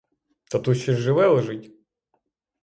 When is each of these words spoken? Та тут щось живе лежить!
Та 0.49 0.59
тут 0.59 0.77
щось 0.77 0.97
живе 0.99 1.27
лежить! 1.27 1.73